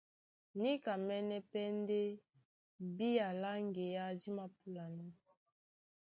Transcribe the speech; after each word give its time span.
Níkamɛ́nɛ́ 0.61 1.39
pɛ́ 1.51 1.65
ndé 1.79 2.01
bía 2.95 3.27
lá 3.41 3.51
ŋgeá 3.65 4.07
dí 4.19 4.29
māpúlanɔ́. 4.37 5.09